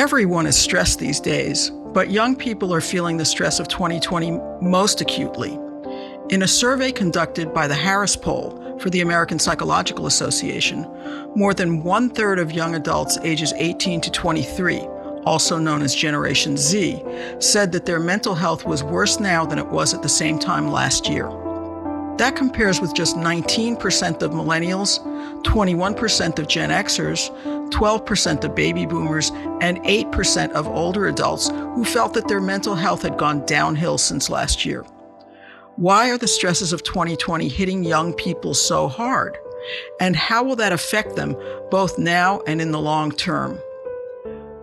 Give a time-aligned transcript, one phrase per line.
[0.00, 4.30] Everyone is stressed these days, but young people are feeling the stress of 2020
[4.62, 5.58] most acutely.
[6.30, 10.88] In a survey conducted by the Harris Poll for the American Psychological Association,
[11.36, 14.78] more than one third of young adults ages 18 to 23,
[15.26, 17.02] also known as Generation Z,
[17.38, 20.68] said that their mental health was worse now than it was at the same time
[20.68, 21.28] last year.
[22.20, 25.00] That compares with just 19% of millennials,
[25.42, 27.30] 21% of Gen Xers,
[27.70, 29.30] 12% of baby boomers,
[29.62, 34.28] and 8% of older adults who felt that their mental health had gone downhill since
[34.28, 34.82] last year.
[35.76, 39.38] Why are the stresses of 2020 hitting young people so hard?
[39.98, 41.34] And how will that affect them
[41.70, 43.58] both now and in the long term?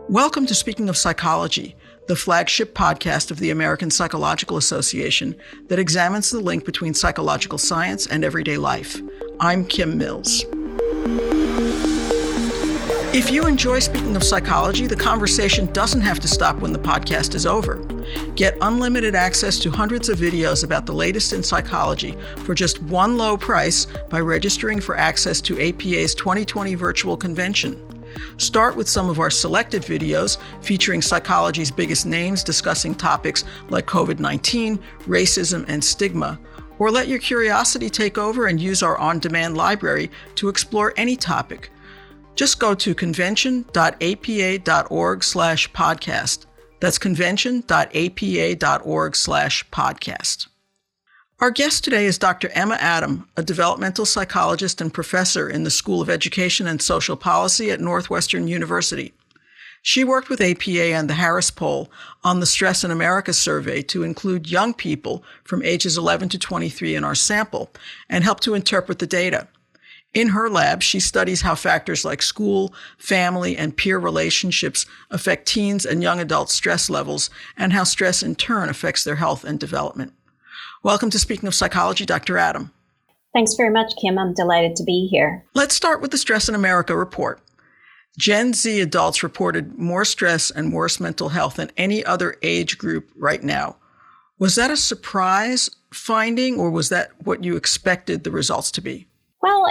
[0.10, 1.76] Welcome to Speaking of Psychology,
[2.08, 5.36] the flagship podcast of the American Psychological Association
[5.68, 9.02] that examines the link between psychological science and everyday life.
[9.42, 10.46] I'm Kim Mills.
[13.14, 17.36] If you enjoy speaking of psychology, the conversation doesn't have to stop when the podcast
[17.36, 17.84] is over.
[18.36, 23.18] Get unlimited access to hundreds of videos about the latest in psychology for just one
[23.18, 27.87] low price by registering for access to APA's 2020 virtual convention.
[28.38, 34.20] Start with some of our selected videos featuring psychology's biggest names discussing topics like COVID
[34.20, 36.40] 19, racism, and stigma.
[36.80, 41.16] Or let your curiosity take over and use our on demand library to explore any
[41.16, 41.72] topic.
[42.36, 46.46] Just go to convention.apa.org slash podcast.
[46.80, 50.48] That's convention.apa.org slash podcast.
[51.40, 52.50] Our guest today is Dr.
[52.56, 57.70] Emma Adam, a developmental psychologist and professor in the School of Education and Social Policy
[57.70, 59.14] at Northwestern University.
[59.84, 61.92] She worked with APA and the Harris Poll
[62.24, 66.96] on the Stress in America survey to include young people from ages 11 to 23
[66.96, 67.70] in our sample
[68.10, 69.48] and help to interpret the data.
[70.16, 75.86] In her lab, she studies how factors like school, family, and peer relationships affect teens
[75.86, 80.14] and young adults' stress levels and how stress in turn affects their health and development.
[80.84, 82.38] Welcome to Speaking of Psychology, Dr.
[82.38, 82.72] Adam.
[83.34, 84.20] Thanks very much, Kim.
[84.20, 85.44] I'm delighted to be here.
[85.56, 87.42] Let's start with the Stress in America report.
[88.20, 93.12] Gen Z adults reported more stress and worse mental health than any other age group
[93.16, 93.78] right now.
[94.38, 99.08] Was that a surprise finding, or was that what you expected the results to be?
[99.42, 99.66] Well,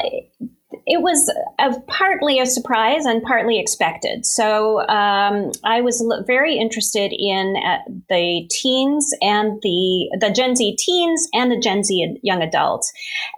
[0.87, 4.25] it was a, partly a surprise and partly expected.
[4.25, 10.77] So um, I was very interested in uh, the teens and the the Gen Z
[10.79, 12.93] teens and the Gen Z young adults,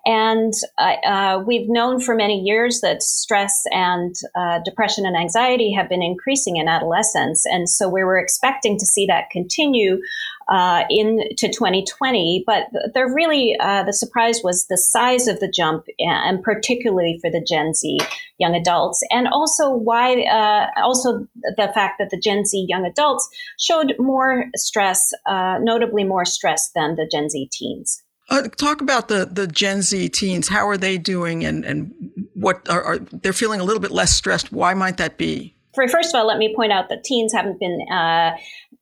[0.05, 5.73] and uh, uh, we've known for many years that stress and uh, depression and anxiety
[5.73, 10.01] have been increasing in adolescence, and so we were expecting to see that continue
[10.49, 12.45] uh, into 2020.
[12.47, 12.65] But
[12.95, 17.41] there really, uh, the surprise was the size of the jump, and particularly for the
[17.41, 17.99] Gen Z
[18.39, 21.27] young adults, and also why, uh, also
[21.57, 23.29] the fact that the Gen Z young adults
[23.59, 28.03] showed more stress, uh, notably more stress than the Gen Z teens.
[28.31, 30.49] Uh, talk about the, the Gen Z teens.
[30.49, 31.93] How are they doing, and, and
[32.35, 34.53] what are, are they're feeling a little bit less stressed?
[34.53, 35.57] Why might that be?
[35.75, 38.33] First of all, let me point out that teens haven't been uh,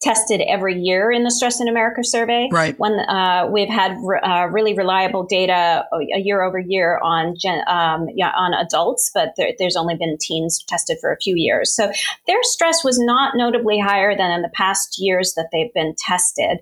[0.03, 2.49] tested every year in the Stress in America survey.
[2.53, 2.79] Right.
[2.79, 7.65] When uh, we've had re- uh, really reliable data a year over year on gen-
[7.67, 11.75] um, yeah, on adults, but there, there's only been teens tested for a few years.
[11.75, 11.91] So
[12.27, 16.59] their stress was not notably higher than in the past years that they've been tested,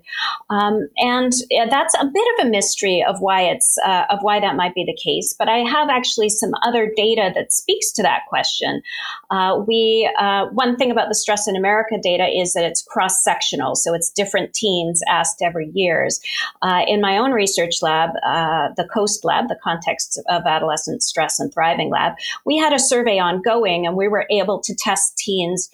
[0.49, 1.33] um, and
[1.69, 4.85] that's a bit of a mystery of why it's uh, of why that might be
[4.85, 5.35] the case.
[5.37, 8.81] But I have actually some other data that speaks to that question.
[9.29, 13.14] Uh, we uh, one thing about the Stress in America data is that it's cross
[13.23, 16.19] sectional, so it's different teens asked every years.
[16.61, 21.39] Uh, in my own research lab, uh, the COAST lab, the Context of Adolescent Stress
[21.39, 22.13] and Thriving lab,
[22.45, 25.69] we had a survey ongoing and we were able to test teens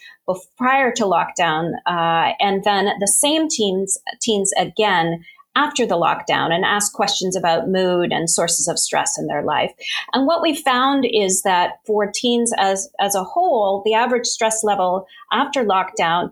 [0.57, 5.23] prior to lockdown uh, and then the same teens, teens again
[5.55, 9.71] after the lockdown and ask questions about mood and sources of stress in their life.
[10.13, 14.63] And what we found is that for teens as, as a whole, the average stress
[14.63, 16.29] level after lockdown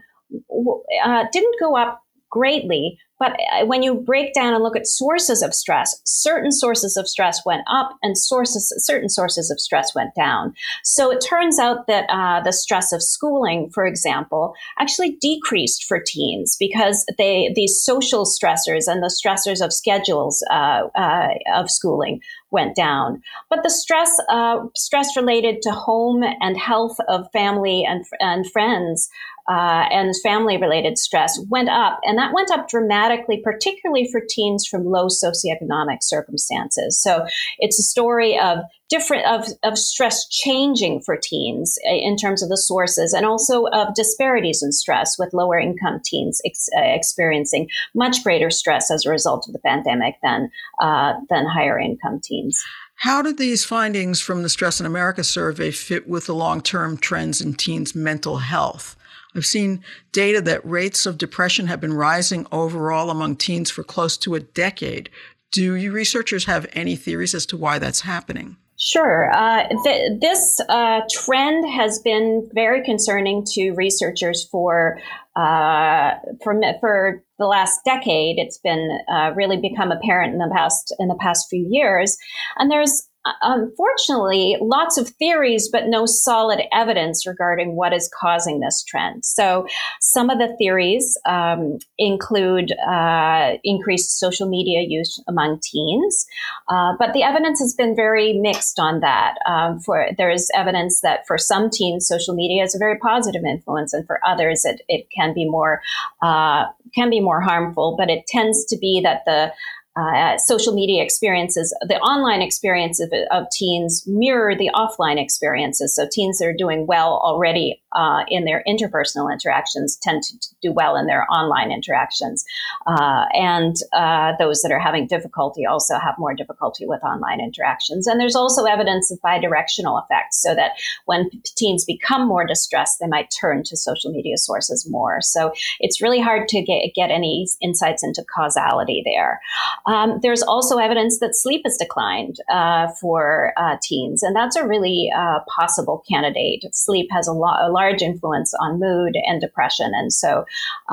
[1.04, 5.42] uh, didn't go up greatly, but uh, when you break down and look at sources
[5.42, 10.16] of stress, certain sources of stress went up and sources, certain sources of stress went
[10.16, 10.54] down.
[10.84, 16.00] So it turns out that uh, the stress of schooling, for example, actually decreased for
[16.00, 22.22] teens because they these social stressors and the stressors of schedules uh, uh, of schooling
[22.52, 23.22] went down.
[23.50, 29.10] But the stress uh, stress related to home and health of family and and friends
[29.47, 34.65] uh, and family related stress went up, and that went up dramatically particularly for teens
[34.65, 37.01] from low socioeconomic circumstances.
[37.01, 37.25] So
[37.59, 38.59] it's a story of
[38.89, 43.65] different of, of stress changing for teens uh, in terms of the sources and also
[43.68, 49.06] of disparities in stress with lower income teens ex- uh, experiencing much greater stress as
[49.06, 50.50] a result of the pandemic than
[50.81, 52.62] uh, than higher income teens.
[52.95, 56.97] How did these findings from the Stress in America survey fit with the long term
[56.97, 58.97] trends in teens' mental health?
[59.36, 64.18] I've seen data that rates of depression have been rising overall among teens for close
[64.18, 65.10] to a decade.
[65.52, 68.58] Do you researchers have any theories as to why that's happening?
[68.81, 69.30] Sure.
[69.34, 74.98] Uh, th- this uh, trend has been very concerning to researchers for
[75.36, 76.12] uh,
[76.42, 78.38] for for the last decade.
[78.40, 82.18] It's been uh, really become apparent in the past in the past few years,
[82.56, 83.08] and there's
[83.42, 89.25] unfortunately, lots of theories, but no solid evidence regarding what is causing this trend.
[89.25, 89.68] So,
[90.00, 96.25] some of the theories um, include uh, increased social media use among teens,
[96.69, 99.36] uh, but the evidence has been very mixed on that.
[99.45, 103.44] Um, for there is evidence that for some teens, social media is a very positive
[103.44, 105.81] influence, and for others, it, it can be more
[106.21, 107.95] uh, can be more harmful.
[107.98, 109.51] But it tends to be that the
[110.00, 115.96] uh, social media experiences, the online experiences of, of, teens mirror the offline experiences.
[115.96, 120.71] So teens that are doing well already uh, in their interpersonal interactions tend to do
[120.71, 122.45] well in their online interactions.
[122.88, 128.07] Uh, and uh, those that are having difficulty also have more difficulty with online interactions.
[128.07, 130.71] And there's also evidence of bidirectional effects, so that
[131.06, 135.21] when teens become more distressed, they might turn to social media sources more.
[135.21, 139.42] So it's really hard to get, get any insights into causality there.
[139.85, 144.68] Um, there's also evidence that sleep has declined uh, for uh, teens, and that's a
[144.68, 146.63] really uh, possible candidate.
[146.74, 150.31] Sleep has a, lo- a, large influence on mood and depression, and so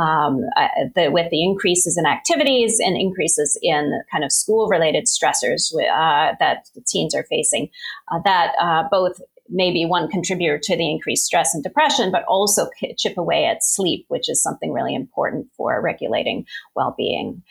[0.05, 0.33] um,
[0.97, 6.57] the, with the increases in activities and increases in kind of school-related stressors uh, that
[6.91, 7.65] teens are facing,
[8.11, 9.17] uh, that uh, both
[9.49, 14.05] maybe one contributor to the increased stress and depression, but also chip away at sleep,
[14.09, 17.43] which is something really important for regulating well being.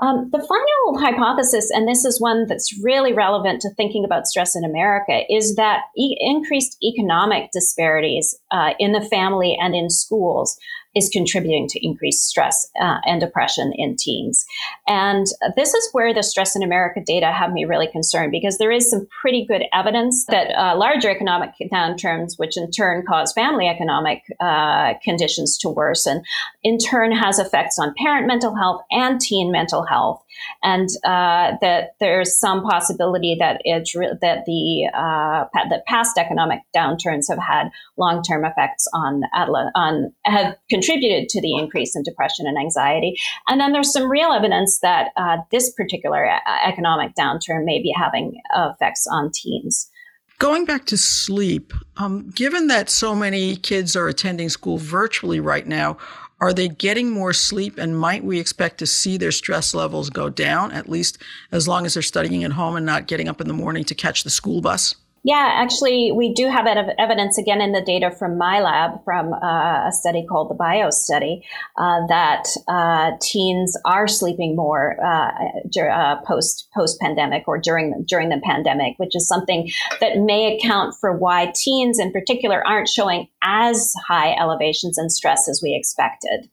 [0.00, 4.56] Um, the final hypothesis, and this is one that's really relevant to thinking about stress
[4.56, 10.58] in America, is that e- increased economic disparities uh, in the family and in schools
[10.94, 14.44] is contributing to increased stress uh, and depression in teens.
[14.88, 15.26] And
[15.56, 18.90] this is where the Stress in America data have me really concerned because there is
[18.90, 24.22] some pretty good evidence that uh, larger economic downturns, which in turn cause family economic
[24.40, 26.22] uh, conditions to worsen,
[26.62, 30.24] in turn has effects on parent mental health and teen mental health
[30.62, 37.26] and uh, that there's some possibility that re- that the uh, that past economic downturns
[37.28, 42.58] have had long term effects on on have contributed to the increase in depression and
[42.58, 43.16] anxiety.
[43.48, 47.92] And then there's some real evidence that uh, this particular uh, economic downturn may be
[47.96, 49.90] having effects on teens.
[50.38, 55.66] Going back to sleep, um, given that so many kids are attending school virtually right
[55.66, 55.98] now,
[56.40, 60.30] are they getting more sleep and might we expect to see their stress levels go
[60.30, 61.18] down, at least
[61.52, 63.94] as long as they're studying at home and not getting up in the morning to
[63.94, 64.94] catch the school bus?
[65.22, 69.88] Yeah, actually, we do have evidence again in the data from my lab from uh,
[69.88, 71.44] a study called the BIO study
[71.76, 75.30] uh, that uh, teens are sleeping more uh,
[75.78, 79.70] uh, post post pandemic or during during the pandemic, which is something
[80.00, 85.50] that may account for why teens in particular aren't showing as high elevations in stress
[85.50, 86.48] as we expected.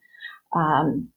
[0.54, 1.10] Um,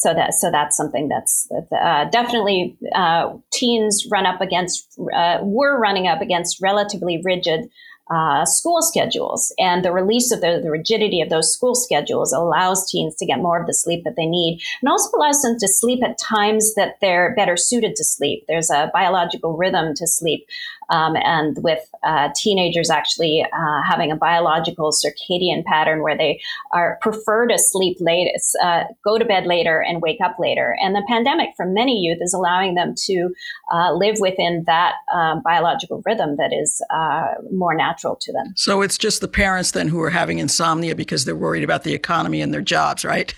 [0.00, 1.46] so that so that's something that's
[1.78, 7.68] uh, definitely uh, teens run up against uh, were running up against relatively rigid
[8.10, 9.54] uh, school schedules.
[9.58, 13.38] And the release of the, the rigidity of those school schedules allows teens to get
[13.38, 16.74] more of the sleep that they need and also allows them to sleep at times
[16.74, 18.44] that they're better suited to sleep.
[18.48, 20.46] There's a biological rhythm to sleep.
[20.90, 26.40] Um, and with uh, teenagers actually uh, having a biological circadian pattern where they
[26.72, 28.28] are prefer to sleep late,
[28.62, 30.76] uh, go to bed later, and wake up later.
[30.80, 33.30] And the pandemic for many youth is allowing them to
[33.72, 38.52] uh, live within that um, biological rhythm that is uh, more natural to them.
[38.56, 41.94] So it's just the parents then who are having insomnia because they're worried about the
[41.94, 43.34] economy and their jobs, right?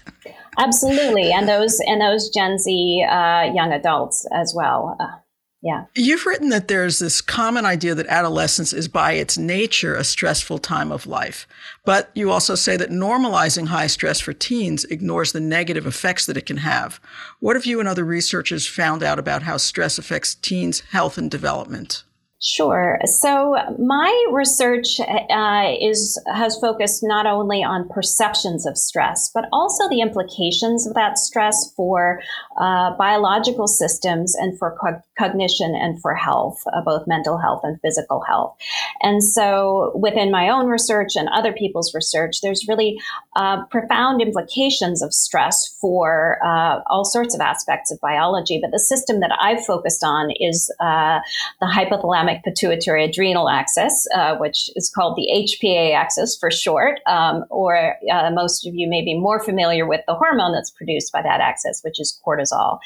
[0.58, 5.21] Absolutely, and those and those Gen Z uh, young adults as well.
[5.62, 5.84] Yeah.
[5.94, 10.58] You've written that there's this common idea that adolescence is by its nature a stressful
[10.58, 11.46] time of life.
[11.84, 16.36] But you also say that normalizing high stress for teens ignores the negative effects that
[16.36, 17.00] it can have.
[17.38, 21.30] What have you and other researchers found out about how stress affects teens' health and
[21.30, 22.02] development?
[22.44, 22.98] Sure.
[23.04, 29.88] So my research uh, is has focused not only on perceptions of stress, but also
[29.88, 32.20] the implications of that stress for
[32.56, 37.80] uh, biological systems and for co- cognition and for health, uh, both mental health and
[37.80, 38.56] physical health.
[39.02, 43.00] And so, within my own research and other people's research, there's really
[43.36, 48.58] uh, profound implications of stress for uh, all sorts of aspects of biology.
[48.60, 51.20] But the system that I've focused on is uh,
[51.60, 57.44] the hypothalamic pituitary adrenal axis, uh, which is called the HPA axis for short, um,
[57.50, 61.22] or uh, most of you may be more familiar with the hormone that's produced by
[61.22, 62.78] that axis, which is cortisol.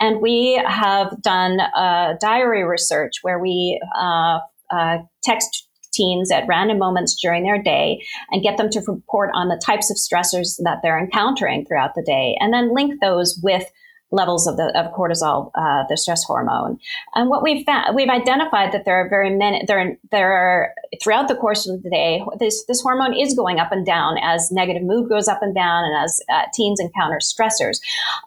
[0.00, 1.60] And we have done
[2.20, 4.38] diary research where we uh,
[4.70, 9.48] uh, text teens at random moments during their day and get them to report on
[9.48, 13.70] the types of stressors that they're encountering throughout the day and then link those with
[14.10, 16.78] levels of the of cortisol, uh, the stress hormone.
[17.14, 21.28] And what we've found, we've identified that there are very many there there are throughout
[21.28, 24.82] the course of the day this this hormone is going up and down as negative
[24.82, 27.80] mood goes up and down and as uh, teens encounter stressors,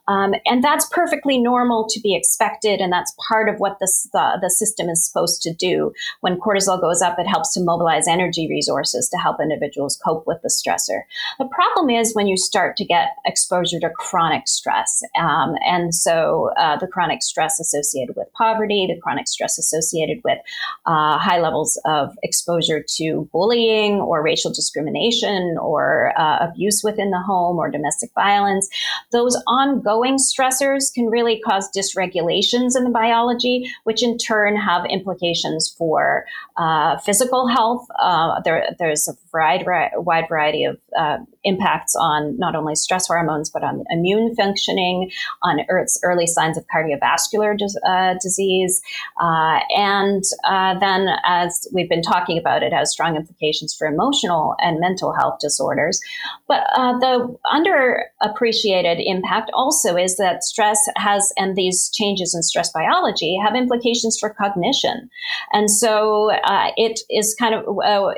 [0.08, 4.38] um, and that's perfectly normal to be expected, and that's part of what this the,
[4.42, 5.94] the system is supposed to do.
[6.22, 10.42] When cortisol goes up, it helps to mobilize energy resources to help individuals cope with
[10.42, 11.02] the stressor.
[11.40, 16.52] The problem is when you start to get exposure to chronic stress um, and so
[16.58, 20.40] uh, the chronic stress associated with poverty, the chronic stress associated with
[20.86, 27.20] uh, high levels of exposure to bullying or racial discrimination or uh, abuse within the
[27.20, 28.70] home or domestic violence,
[29.12, 35.74] those ongoing stressors can really cause dysregulations in the biology, which in turn have implications
[35.78, 36.26] for
[36.58, 37.88] uh, physical health.
[38.00, 39.66] Uh, there, there's a wide,
[39.96, 45.12] wide variety of uh, impacts on not only stress hormones, but on immune functioning,
[45.44, 45.60] on
[46.04, 48.82] early signs of cardiovascular uh, disease.
[49.22, 54.56] Uh, and uh, then, as we've been talking about, it has strong implications for emotional
[54.60, 56.00] and mental health disorders.
[56.48, 62.72] But uh, the underappreciated impact also is that stress has, and these changes in stress
[62.72, 65.10] biology have implications for cognition.
[65.54, 67.64] And so uh, it is kind of,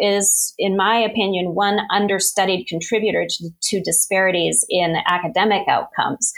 [0.01, 6.33] is, in my opinion, one understudied contributor to, to disparities in academic outcomes.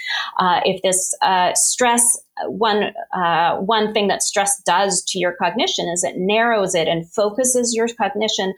[0.65, 6.03] if this uh, stress one uh, one thing that stress does to your cognition is
[6.03, 8.53] it narrows it and focuses your cognition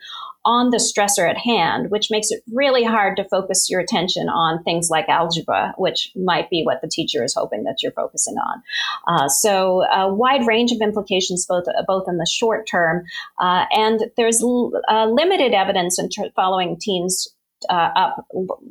[0.46, 4.62] on the stressor at hand, which makes it really hard to focus your attention on
[4.64, 8.62] things like algebra, which might be what the teacher is hoping that you're focusing on.
[9.08, 13.04] Uh, so, a wide range of implications, both both in the short term,
[13.40, 17.34] uh, and there's l- uh, limited evidence in following teens
[17.70, 18.28] uh, up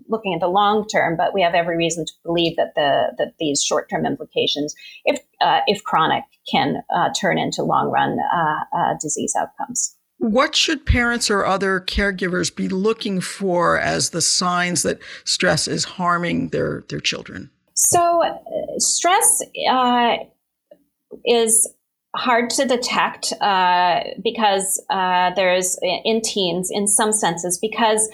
[0.09, 3.35] looking at the long term, but we have every reason to believe that the that
[3.39, 8.79] these short term implications, if uh, if chronic, can uh, turn into long run uh,
[8.79, 9.97] uh, disease outcomes.
[10.19, 15.85] What should parents or other caregivers be looking for as the signs that stress is
[15.85, 17.51] harming their their children?
[17.75, 18.33] So, uh,
[18.79, 19.43] stress
[21.25, 21.69] is
[22.15, 28.09] hard to detect uh, because uh, there's in teens in some senses because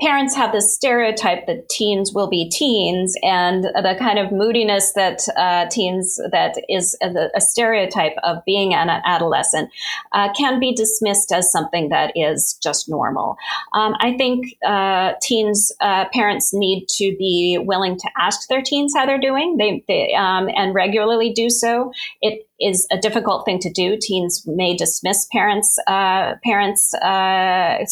[0.00, 5.20] parents have this stereotype that teens will be teens and the kind of moodiness that
[5.36, 9.70] uh, teens that is a, a, stereotype of being an adolescent
[10.12, 13.36] uh, can be dismissed as something that is just normal.
[13.72, 18.92] Um, i think uh, teens uh, parents need to be willing to ask their teens
[18.96, 19.56] how they're doing.
[19.58, 21.92] They, they um, and regularly do so.
[22.20, 23.96] It is a difficult thing to do.
[24.00, 27.84] Teens may dismiss parents uh, parents uh,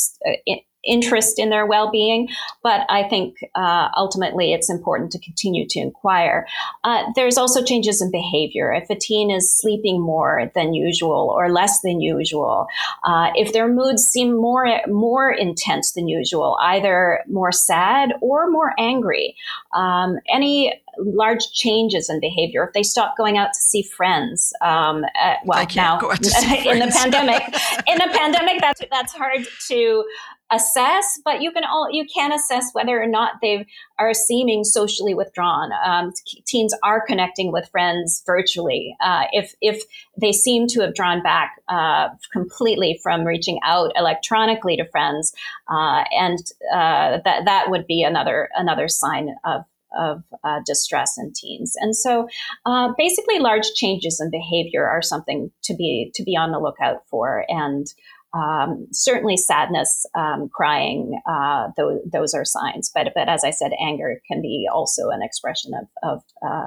[0.85, 2.29] interest in their well-being
[2.63, 6.47] but i think uh, ultimately it's important to continue to inquire.
[6.85, 8.73] Uh, there's also changes in behavior.
[8.73, 12.67] If a teen is sleeping more than usual or less than usual
[13.05, 18.73] uh, if their moods seem more more intense than usual either more sad or more
[18.79, 19.37] angry
[19.75, 25.05] um, any large changes in behavior if they stop going out to see friends um,
[25.23, 27.43] uh, well now in the pandemic
[27.87, 30.05] in the pandemic that's that's hard to
[30.53, 33.67] assess, but you can all you can assess whether or not they
[33.99, 35.71] are seeming socially withdrawn.
[35.85, 36.13] Um,
[36.47, 38.95] teens are connecting with friends virtually.
[39.01, 39.83] Uh, if if
[40.21, 45.35] they seem to have drawn back uh, completely from reaching out electronically to friends,
[45.69, 46.39] uh, and
[46.73, 49.65] uh, that that would be another another sign of
[49.97, 51.75] of uh, distress in teens.
[51.77, 52.29] And so,
[52.65, 57.07] uh, basically, large changes in behavior are something to be to be on the lookout
[57.09, 57.45] for.
[57.49, 57.87] And
[58.35, 62.91] um, certainly sadness, um, crying, uh, those, those are signs.
[62.95, 66.67] But, but as I said, anger can be also an expression of, of, uh,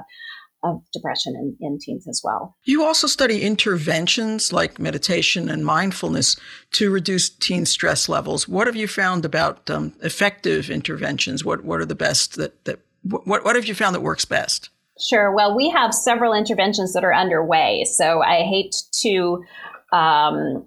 [0.62, 2.56] of depression in, in teens as well.
[2.64, 6.36] You also study interventions like meditation and mindfulness
[6.72, 8.48] to reduce teen stress levels.
[8.48, 11.44] What have you found about um, effective interventions?
[11.44, 14.70] What what are the best that that what what have you found that works best?
[14.98, 15.30] Sure.
[15.30, 19.44] Well, we have several interventions that are underway, so I hate to
[19.92, 20.66] um,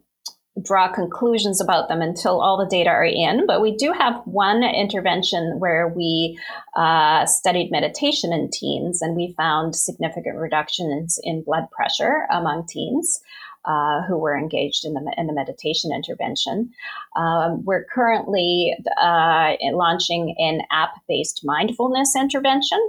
[0.61, 3.45] draw conclusions about them until all the data are in.
[3.45, 6.39] But we do have one intervention where we
[6.75, 13.19] uh, studied meditation in teens, and we found significant reductions in blood pressure among teens.
[13.65, 16.71] Uh, who were engaged in the, in the meditation intervention.
[17.17, 22.79] Um, we're currently uh, launching an app based mindfulness intervention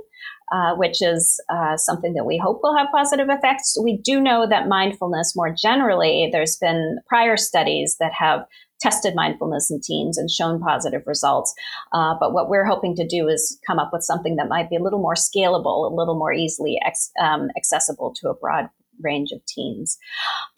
[0.52, 3.76] uh, which is uh, something that we hope will have positive effects.
[3.82, 8.46] We do know that mindfulness more generally, there's been prior studies that have
[8.80, 11.54] tested mindfulness in teens and shown positive results.
[11.92, 14.76] Uh, but what we're hoping to do is come up with something that might be
[14.76, 18.70] a little more scalable, a little more easily ex- um, accessible to a broad
[19.02, 19.98] range of teens.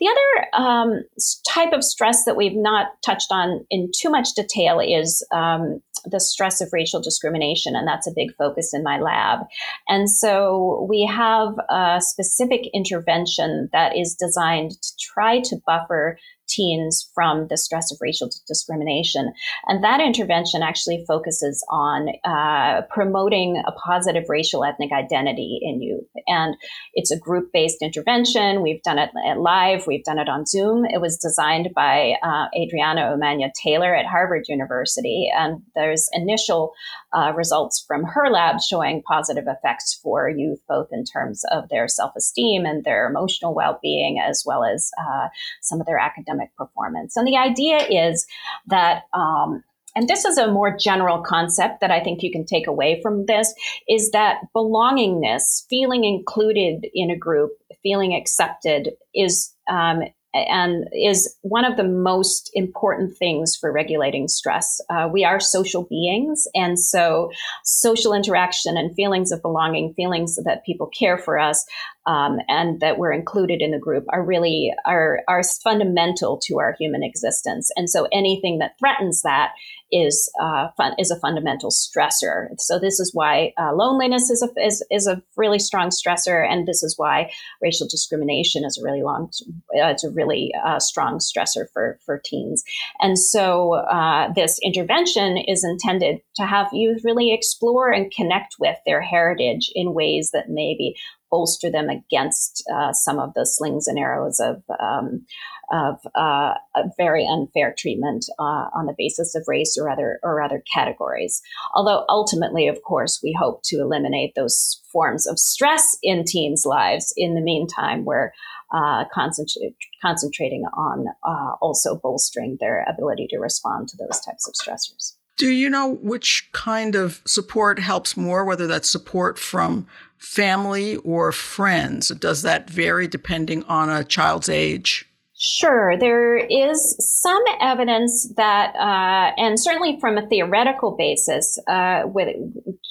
[0.01, 1.03] The other um,
[1.49, 6.21] type of stress that we've not touched on in too much detail is um, the
[6.21, 9.41] stress of racial discrimination, and that's a big focus in my lab.
[9.89, 16.19] And so we have a specific intervention that is designed to try to buffer
[16.55, 19.33] teens from the stress of racial discrimination.
[19.67, 26.09] And that intervention actually focuses on uh, promoting a positive racial ethnic identity in youth.
[26.27, 26.57] And
[26.95, 28.63] it's a group based intervention.
[28.63, 30.85] We've done it live, we've done it on Zoom.
[30.85, 35.31] It was designed by uh, Adriana Umaña Taylor at Harvard University.
[35.35, 36.73] And there's initial
[37.13, 41.89] uh, results from her lab showing positive effects for youth, both in terms of their
[41.89, 45.29] self esteem and their emotional well being, as well as uh,
[45.61, 47.17] some of their academic performance.
[47.17, 48.27] And the idea is
[48.69, 49.63] that um,
[49.95, 53.27] and this is a more general concept that I think you can take away from
[53.27, 53.53] this
[53.89, 57.51] is that belongingness, feeling included in a group,
[57.83, 60.03] feeling accepted is um,
[60.35, 64.81] and is one of the most important things for regulating stress.
[64.89, 67.31] Uh, we are social beings, and so
[67.65, 71.65] social interaction and feelings of belonging, feelings that people care for us,
[72.07, 76.75] um, and that we're included in the group are really are are fundamental to our
[76.79, 77.71] human existence.
[77.77, 79.53] And so anything that threatens that
[79.93, 82.49] is uh, fun, is a fundamental stressor.
[82.59, 86.67] So this is why uh, loneliness is a is, is a really strong stressor, and
[86.67, 89.31] this is why racial discrimination is a really long
[89.77, 92.65] uh, it's a really uh, strong stressor for for teens.
[93.01, 98.77] And so uh, this intervention is intended to have youth really explore and connect with
[98.87, 100.97] their heritage in ways that maybe
[101.33, 105.25] bolster them against uh, some of the slings and arrows of um,
[105.73, 106.53] of uh,
[106.99, 111.41] very unfair treatment uh, on the basis of race or other or other categories.
[111.75, 117.15] Although ultimately, of course, we hope to eliminate those forms of stress in teens' lives.
[117.17, 118.33] In the meantime, we're
[118.75, 124.55] uh, concentrate, concentrating on uh, also bolstering their ability to respond to those types of
[124.55, 125.15] stressors.
[125.39, 129.87] Do you know which kind of support helps more, whether that's support from
[130.19, 132.09] family or friends?
[132.09, 135.09] Does that vary depending on a child's age?
[135.45, 142.37] Sure, there is some evidence that, uh, and certainly from a theoretical basis, uh, with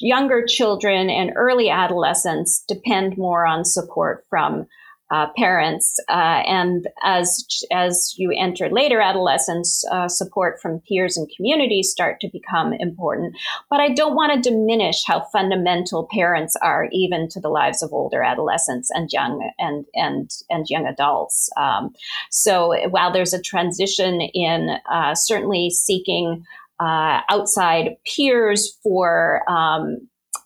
[0.01, 4.67] younger children and early adolescents depend more on support from
[5.12, 11.30] uh, parents, uh, and as as you enter later adolescence, uh, support from peers and
[11.36, 13.36] communities start to become important.
[13.69, 17.91] But I don't want to diminish how fundamental parents are, even to the lives of
[17.91, 21.50] older adolescents and young and and and young adults.
[21.58, 21.93] Um,
[22.30, 26.45] so while there's a transition in uh, certainly seeking.
[26.80, 30.00] Uh, outside peers for um,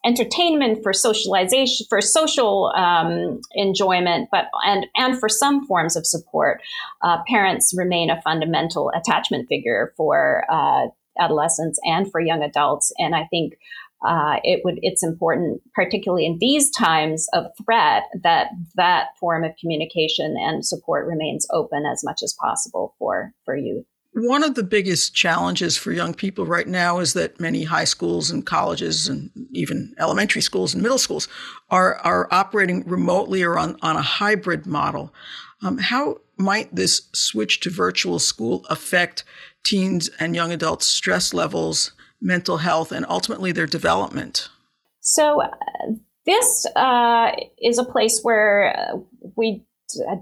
[0.06, 6.62] entertainment, for socialization, for social um, enjoyment, but and and for some forms of support,
[7.02, 10.88] uh, parents remain a fundamental attachment figure for uh,
[11.20, 12.94] adolescents and for young adults.
[12.98, 13.58] And I think
[14.06, 19.52] uh, it would it's important, particularly in these times of threat, that that form of
[19.60, 23.86] communication and support remains open as much as possible for for youth.
[24.18, 28.32] One of the biggest challenges for young people right now is that many high schools
[28.32, 31.28] and colleges and even elementary schools and middle schools
[31.70, 35.14] are, are operating remotely or on, on a hybrid model.
[35.62, 39.26] Um, how might this switch to virtual school affect
[39.66, 44.48] teens and young adults' stress levels, mental health, and ultimately their development?
[45.02, 45.50] So, uh,
[46.26, 48.94] this uh, is a place where
[49.36, 49.65] we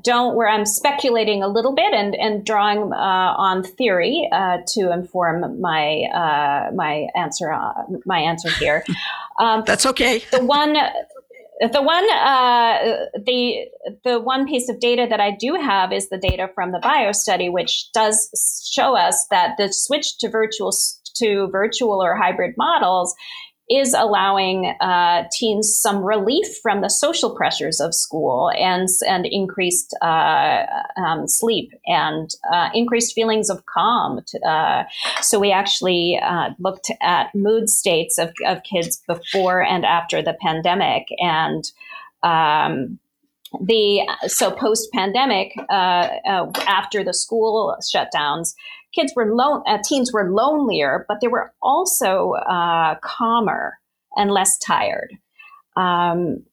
[0.02, 4.92] don't where I'm speculating a little bit and and drawing uh, on theory uh, to
[4.92, 8.84] inform my uh, my answer uh, my answer here.
[9.40, 10.20] Um, That's okay.
[10.32, 13.66] The one the one uh, the
[14.04, 17.12] the one piece of data that I do have is the data from the bio
[17.14, 20.72] study, which does show us that the switch to virtual
[21.16, 23.16] to virtual or hybrid models
[23.70, 29.96] is allowing uh, teens some relief from the social pressures of school and and increased
[30.02, 30.66] uh,
[30.98, 34.20] um, sleep and uh, increased feelings of calm.
[34.46, 34.84] Uh,
[35.22, 40.36] so we actually uh, looked at mood states of, of kids before and after the
[40.42, 41.72] pandemic and.
[42.22, 43.00] Um,
[43.62, 46.08] the so post pandemic uh,
[46.66, 48.56] after the school shutdowns
[48.94, 53.80] kids were lone, uh, teens were lonelier, but they were also uh, calmer
[54.16, 55.18] and less tired.
[55.76, 56.44] Um,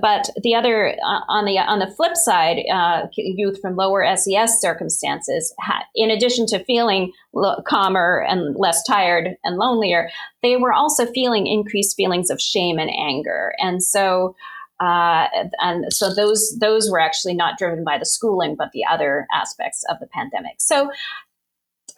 [0.00, 4.60] but the other uh, on the on the flip side, uh, youth from lower SES
[4.60, 5.54] circumstances,
[5.94, 7.12] in addition to feeling
[7.66, 10.10] calmer and less tired and lonelier,
[10.42, 14.34] they were also feeling increased feelings of shame and anger, and so.
[14.82, 19.26] Uh, and so those those were actually not driven by the schooling, but the other
[19.30, 20.54] aspects of the pandemic.
[20.56, 20.90] So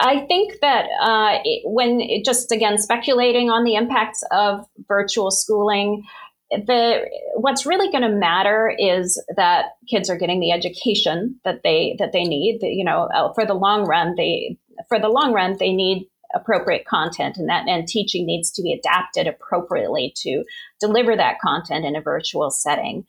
[0.02, 5.30] I think that uh, it, when it, just again speculating on the impacts of virtual
[5.30, 6.04] schooling,
[6.50, 11.96] the what's really going to matter is that kids are getting the education that they
[11.98, 12.58] that they need.
[12.62, 16.86] You know, uh, for the long run, they for the long run they need appropriate
[16.86, 20.44] content and that and teaching needs to be adapted appropriately to
[20.80, 23.04] deliver that content in a virtual setting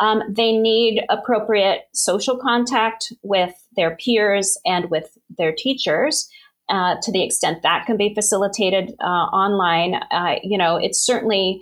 [0.00, 6.28] um, they need appropriate social contact with their peers and with their teachers
[6.68, 11.60] uh, to the extent that can be facilitated uh, online uh, you know it's certainly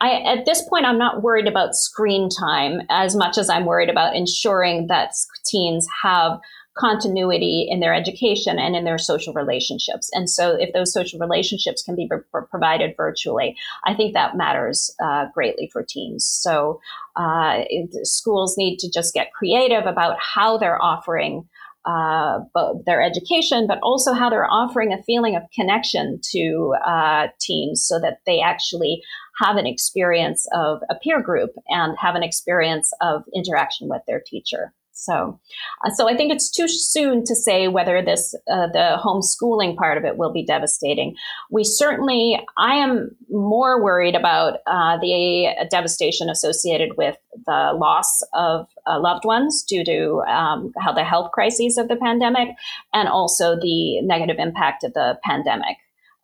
[0.00, 3.90] I, at this point, I'm not worried about screen time as much as I'm worried
[3.90, 5.10] about ensuring that
[5.44, 6.38] teens have
[6.78, 10.08] continuity in their education and in their social relationships.
[10.12, 12.08] And so, if those social relationships can be
[12.50, 16.24] provided virtually, I think that matters uh, greatly for teens.
[16.24, 16.80] So,
[17.16, 17.64] uh,
[18.04, 21.48] schools need to just get creative about how they're offering.
[21.86, 22.40] Uh,
[22.84, 27.98] their education, but also how they're offering a feeling of connection to uh, teens so
[27.98, 29.00] that they actually
[29.42, 34.20] have an experience of a peer group and have an experience of interaction with their
[34.20, 34.74] teacher.
[34.98, 35.38] So,
[35.84, 39.96] uh, so I think it's too soon to say whether this uh, the homeschooling part
[39.96, 41.14] of it will be devastating.
[41.50, 48.66] We certainly, I am more worried about uh, the devastation associated with the loss of
[48.88, 52.48] uh, loved ones due to um, how the health crises of the pandemic,
[52.92, 55.76] and also the negative impact of the pandemic.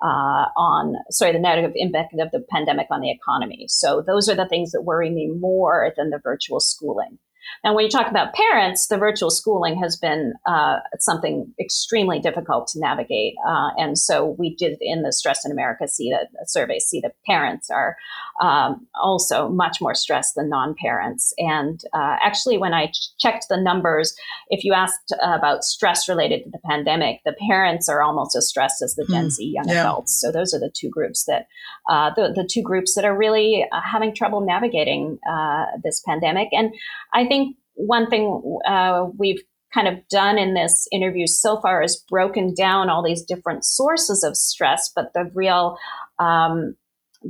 [0.03, 4.35] Uh, on sorry the negative impact of the pandemic on the economy so those are
[4.35, 7.17] the things that worry me more than the virtual schooling
[7.63, 12.69] and when you talk about parents, the virtual schooling has been uh, something extremely difficult
[12.69, 13.35] to navigate.
[13.47, 17.17] Uh, and so we did in the Stress in America see that survey see that
[17.27, 17.97] parents are
[18.41, 21.33] um, also much more stressed than non-parents.
[21.39, 24.15] And uh, actually, when I ch- checked the numbers,
[24.49, 28.83] if you asked about stress related to the pandemic, the parents are almost as stressed
[28.83, 29.83] as the Gen mm, Z young yeah.
[29.83, 30.21] adults.
[30.21, 31.47] So those are the two groups that
[31.89, 36.49] uh, the, the two groups that are really uh, having trouble navigating uh, this pandemic.
[36.53, 36.75] And
[37.13, 39.43] I think one thing uh, we've
[39.73, 44.23] kind of done in this interview so far is broken down all these different sources
[44.23, 45.77] of stress, but the real
[46.21, 46.77] um,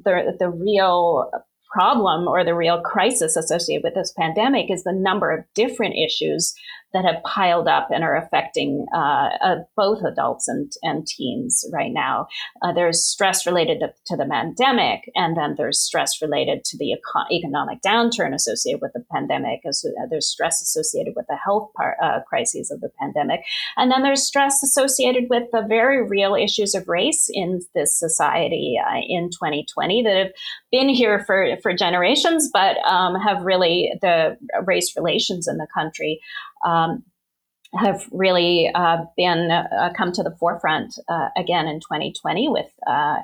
[0.05, 1.31] the the real
[1.73, 6.55] problem or the real crisis associated with this pandemic is the number of different issues
[6.95, 11.93] that have piled up and are affecting uh, uh, both adults and, and teens right
[11.93, 12.29] now.
[12.63, 16.93] Uh, there's stress related to, to, the pandemic, and then there's stress related to the
[16.93, 19.61] eco- economic downturn associated with the pandemic.
[19.67, 23.41] As, uh, there's stress associated with the health par- uh, crises of the pandemic.
[23.77, 28.77] And then there's stress associated with the very real issues of race in this society
[28.81, 30.33] uh, in 2020 that have
[30.71, 36.21] been here for, for generations, but um, have really the race relations in the country
[36.65, 37.05] um,
[37.79, 43.17] have really uh, been uh, come to the forefront uh, again in 2020 with uh,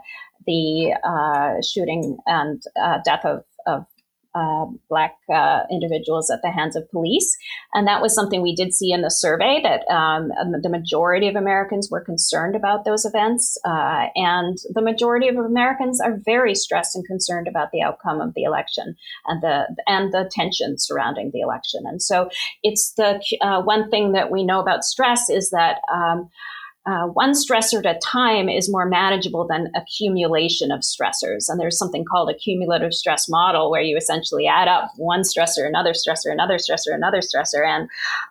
[0.46, 3.86] the uh, shooting and uh, death of, of
[4.34, 7.36] uh, black uh, individuals at the hands of police.
[7.74, 10.30] And that was something we did see in the survey that um,
[10.62, 13.58] the majority of Americans were concerned about those events.
[13.64, 18.34] Uh, and the majority of Americans are very stressed and concerned about the outcome of
[18.34, 18.94] the election
[19.26, 21.82] and the, and the tension surrounding the election.
[21.86, 22.30] And so
[22.62, 26.28] it's the uh, one thing that we know about stress is that um,
[26.86, 31.48] uh, one stressor at a time is more manageable than accumulation of stressors.
[31.48, 35.66] And there's something called a cumulative stress model where you essentially add up one stressor,
[35.66, 37.88] another stressor, another stressor, another stressor, and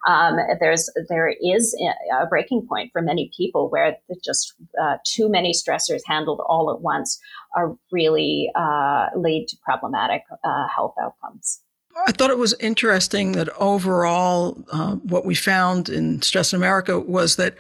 [0.07, 1.75] um, there's there is
[2.19, 6.81] a breaking point for many people where just uh, too many stressors handled all at
[6.81, 7.19] once
[7.55, 11.61] are really uh, lead to problematic uh, health outcomes.
[12.07, 16.99] I thought it was interesting that overall, uh, what we found in Stress in America
[16.99, 17.55] was that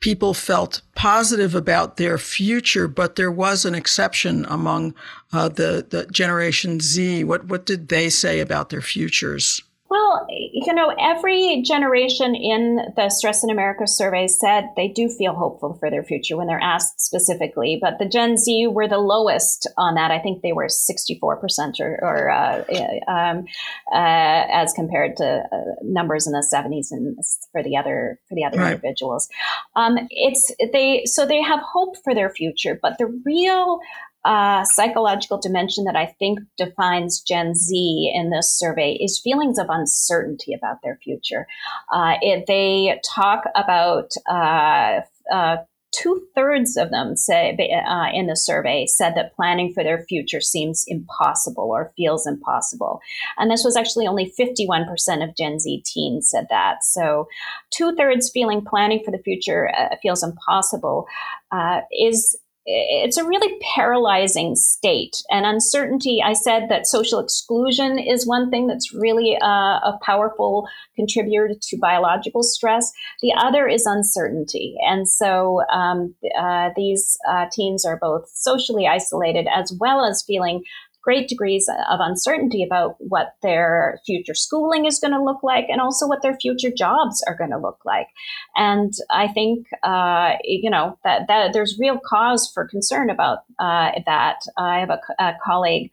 [0.00, 4.94] people felt positive about their future, but there was an exception among
[5.32, 7.24] uh, the, the Generation Z.
[7.24, 9.62] What, what did they say about their futures?
[9.88, 15.32] Well, you know, every generation in the Stress in America survey said they do feel
[15.32, 17.78] hopeful for their future when they're asked specifically.
[17.80, 20.10] But the Gen Z were the lowest on that.
[20.10, 22.64] I think they were 64% or, or uh,
[23.06, 23.44] um,
[23.92, 27.16] uh, as compared to uh, numbers in the 70s and
[27.52, 28.74] for the other for the other right.
[28.74, 29.28] individuals.
[29.76, 33.78] Um, it's they so they have hope for their future, but the real
[34.26, 39.66] uh, psychological dimension that I think defines Gen Z in this survey is feelings of
[39.68, 41.46] uncertainty about their future.
[41.92, 45.00] Uh, it, they talk about uh,
[45.32, 45.56] uh
[45.92, 47.56] two thirds of them say
[47.88, 53.00] uh, in the survey said that planning for their future seems impossible or feels impossible.
[53.38, 54.88] And this was actually only 51%
[55.22, 56.84] of Gen Z teens said that.
[56.84, 57.28] So
[57.70, 61.06] two thirds feeling planning for the future uh, feels impossible
[61.50, 66.20] uh, is it's a really paralyzing state and uncertainty.
[66.24, 71.78] I said that social exclusion is one thing that's really uh, a powerful contributor to
[71.78, 72.90] biological stress.
[73.22, 74.74] The other is uncertainty.
[74.84, 80.64] And so um, uh, these uh, teens are both socially isolated as well as feeling
[81.06, 85.80] great degrees of uncertainty about what their future schooling is going to look like and
[85.80, 88.08] also what their future jobs are going to look like.
[88.56, 93.92] And I think, uh, you know, that, that there's real cause for concern about uh,
[94.04, 94.40] that.
[94.58, 95.92] I have a, a colleague.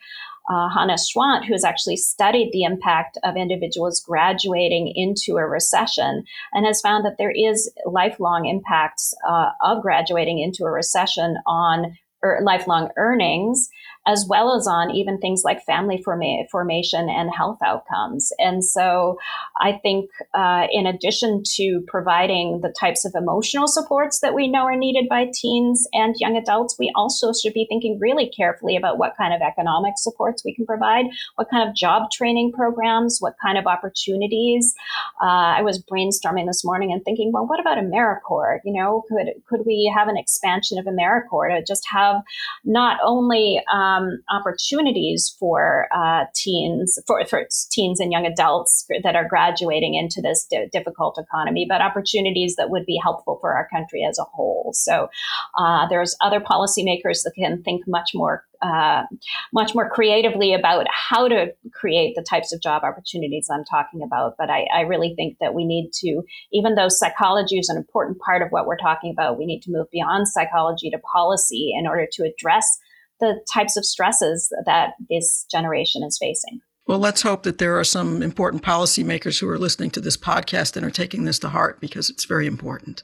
[0.52, 6.26] Uh, Hannah Schwandt, who has actually studied the impact of individuals graduating into a recession
[6.52, 11.97] and has found that there is lifelong impacts uh, of graduating into a recession on
[12.26, 13.69] er, lifelong earnings
[14.06, 18.32] as well as on even things like family forma- formation and health outcomes.
[18.38, 19.18] And so
[19.62, 24.63] I think, uh, in addition to providing the types of emotional supports that we know
[24.63, 28.98] are needed by teens and young adults, we also should be thinking really carefully about
[28.98, 33.36] what kind of economic supports we can provide, what kind of job training programs, what
[33.42, 34.74] kind of opportunities.
[35.22, 38.60] Uh, I was brainstorming this morning and thinking, well, what about AmeriCorps?
[38.66, 42.22] You know, could could we have an expansion of AmeriCorps to just have
[42.66, 49.15] not only um, um, opportunities for uh, teens, for, for teens and young adults that
[49.15, 53.67] are graduating into this d- difficult economy, but opportunities that would be helpful for our
[53.69, 54.71] country as a whole.
[54.73, 55.10] So
[55.58, 59.03] uh, there's other policymakers that can think much more uh,
[59.51, 64.36] much more creatively about how to create the types of job opportunities I'm talking about.
[64.38, 68.19] But I, I, really think that we need to, even though psychology is an important
[68.19, 71.86] part of what we're talking about, we need to move beyond psychology to policy in
[71.86, 72.79] order to address
[73.23, 76.59] the types of stresses that this generation is facing.
[76.86, 80.75] Well, let's hope that there are some important policymakers who are listening to this podcast
[80.75, 83.03] and are taking this to heart because it's very important.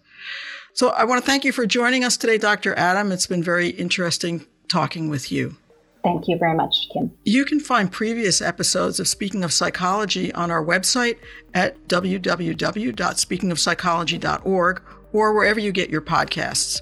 [0.74, 2.78] So I want to thank you for joining us today, Dr.
[2.78, 3.14] Adam.
[3.14, 5.56] It's been very interesting talking with you.
[6.04, 7.14] Thank you very much, Kim.
[7.24, 11.16] You can find previous episodes of Speaking of Psychology on our website
[11.54, 14.82] at www.speakingofpsychology.org
[15.14, 16.82] or wherever you get your podcasts.